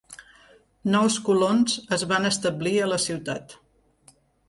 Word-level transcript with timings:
Nous 0.95 1.17
colons 1.27 1.77
es 1.99 2.07
van 2.15 2.29
establir 2.33 2.75
a 2.79 2.91
la 2.93 3.01
ciutat. 3.09 3.59